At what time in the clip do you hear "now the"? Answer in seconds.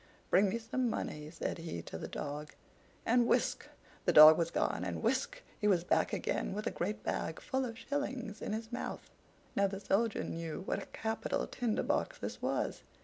9.55-9.79